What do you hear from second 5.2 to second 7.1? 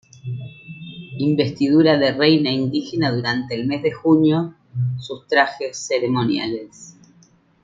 trajes ceremoniales.